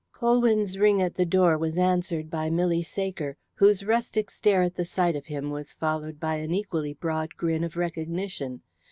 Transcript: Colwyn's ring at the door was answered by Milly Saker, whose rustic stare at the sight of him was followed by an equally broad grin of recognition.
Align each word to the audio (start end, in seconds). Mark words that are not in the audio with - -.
Colwyn's 0.13 0.79
ring 0.79 0.99
at 0.99 1.13
the 1.13 1.27
door 1.27 1.59
was 1.59 1.77
answered 1.77 2.31
by 2.31 2.49
Milly 2.49 2.81
Saker, 2.81 3.37
whose 3.53 3.85
rustic 3.85 4.31
stare 4.31 4.63
at 4.63 4.73
the 4.73 4.83
sight 4.83 5.15
of 5.15 5.27
him 5.27 5.51
was 5.51 5.73
followed 5.75 6.19
by 6.19 6.37
an 6.37 6.51
equally 6.55 6.95
broad 6.95 7.35
grin 7.37 7.63
of 7.63 7.77
recognition. 7.77 8.63